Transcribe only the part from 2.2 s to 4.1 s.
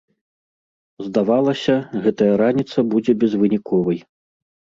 раніца будзе безвыніковай.